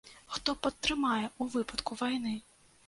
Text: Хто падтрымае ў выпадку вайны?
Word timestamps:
Хто 0.35 0.55
падтрымае 0.67 1.21
ў 1.41 1.59
выпадку 1.59 1.91
вайны? 2.03 2.37